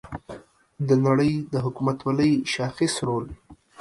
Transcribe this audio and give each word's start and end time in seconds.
د 0.87 0.89
نړۍ 1.05 1.33
د 1.53 1.55
حکومتولۍ 1.65 2.31
شاخص 2.53 2.93
رول 3.07 3.25